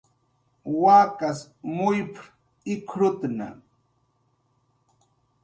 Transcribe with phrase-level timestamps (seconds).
[0.83, 1.39] "Wakas
[1.75, 2.23] muyp""r
[2.73, 3.47] ikrutna"